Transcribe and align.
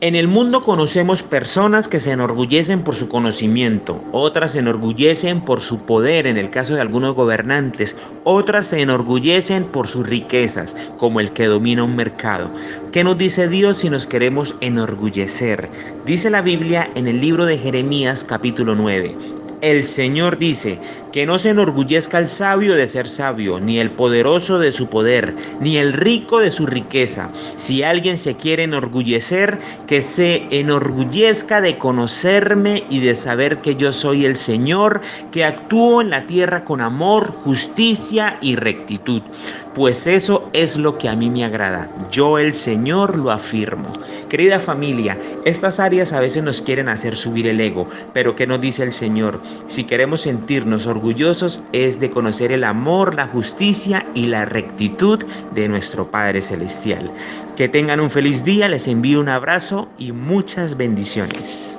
En 0.00 0.14
el 0.14 0.28
mundo 0.28 0.62
conocemos 0.62 1.24
personas 1.24 1.88
que 1.88 1.98
se 1.98 2.12
enorgullecen 2.12 2.84
por 2.84 2.94
su 2.94 3.08
conocimiento, 3.08 4.00
otras 4.12 4.52
se 4.52 4.60
enorgullecen 4.60 5.40
por 5.40 5.60
su 5.60 5.80
poder 5.80 6.28
en 6.28 6.36
el 6.36 6.50
caso 6.50 6.76
de 6.76 6.80
algunos 6.80 7.16
gobernantes, 7.16 7.96
otras 8.22 8.68
se 8.68 8.80
enorgullecen 8.80 9.64
por 9.64 9.88
sus 9.88 10.06
riquezas, 10.06 10.76
como 10.98 11.18
el 11.18 11.32
que 11.32 11.46
domina 11.46 11.82
un 11.82 11.96
mercado. 11.96 12.48
¿Qué 12.92 13.02
nos 13.02 13.18
dice 13.18 13.48
Dios 13.48 13.78
si 13.78 13.90
nos 13.90 14.06
queremos 14.06 14.54
enorgullecer? 14.60 15.68
Dice 16.06 16.30
la 16.30 16.42
Biblia 16.42 16.88
en 16.94 17.08
el 17.08 17.20
libro 17.20 17.44
de 17.44 17.58
Jeremías 17.58 18.22
capítulo 18.22 18.76
9. 18.76 19.37
El 19.60 19.84
Señor 19.84 20.38
dice, 20.38 20.78
que 21.12 21.26
no 21.26 21.38
se 21.38 21.50
enorgullezca 21.50 22.18
el 22.18 22.28
sabio 22.28 22.74
de 22.74 22.86
ser 22.86 23.08
sabio, 23.08 23.58
ni 23.58 23.80
el 23.80 23.90
poderoso 23.90 24.58
de 24.58 24.72
su 24.72 24.88
poder, 24.88 25.34
ni 25.60 25.76
el 25.76 25.92
rico 25.92 26.38
de 26.38 26.50
su 26.50 26.66
riqueza. 26.66 27.30
Si 27.56 27.82
alguien 27.82 28.16
se 28.18 28.36
quiere 28.36 28.64
enorgullecer, 28.64 29.58
que 29.86 30.02
se 30.02 30.46
enorgullezca 30.50 31.60
de 31.60 31.78
conocerme 31.78 32.84
y 32.90 33.00
de 33.00 33.16
saber 33.16 33.58
que 33.58 33.74
yo 33.74 33.92
soy 33.92 34.24
el 34.26 34.36
Señor, 34.36 35.00
que 35.32 35.44
actúo 35.44 36.02
en 36.02 36.10
la 36.10 36.26
tierra 36.26 36.64
con 36.64 36.80
amor, 36.80 37.32
justicia 37.44 38.38
y 38.40 38.56
rectitud. 38.56 39.22
Pues 39.74 40.06
eso 40.06 40.48
es 40.52 40.76
lo 40.76 40.98
que 40.98 41.08
a 41.08 41.14
mí 41.14 41.30
me 41.30 41.44
agrada. 41.44 41.88
Yo 42.10 42.38
el 42.38 42.52
Señor 42.52 43.16
lo 43.16 43.30
afirmo. 43.30 43.92
Querida 44.28 44.58
familia, 44.58 45.16
estas 45.44 45.78
áreas 45.78 46.12
a 46.12 46.20
veces 46.20 46.42
nos 46.42 46.60
quieren 46.60 46.88
hacer 46.88 47.16
subir 47.16 47.46
el 47.46 47.60
ego, 47.60 47.88
pero 48.12 48.34
¿qué 48.34 48.46
nos 48.46 48.60
dice 48.60 48.82
el 48.82 48.92
Señor? 48.92 49.40
Si 49.68 49.84
queremos 49.84 50.22
sentirnos 50.22 50.86
orgullosos 50.86 51.60
es 51.72 52.00
de 52.00 52.10
conocer 52.10 52.52
el 52.52 52.64
amor, 52.64 53.14
la 53.14 53.28
justicia 53.28 54.06
y 54.14 54.26
la 54.26 54.44
rectitud 54.44 55.24
de 55.54 55.68
nuestro 55.68 56.10
Padre 56.10 56.42
Celestial. 56.42 57.10
Que 57.56 57.68
tengan 57.68 58.00
un 58.00 58.10
feliz 58.10 58.44
día, 58.44 58.68
les 58.68 58.88
envío 58.88 59.20
un 59.20 59.28
abrazo 59.28 59.88
y 59.98 60.12
muchas 60.12 60.76
bendiciones. 60.76 61.77